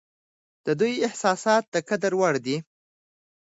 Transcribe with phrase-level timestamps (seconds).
[0.65, 2.57] د دوی احساسات د قدر وړ دي.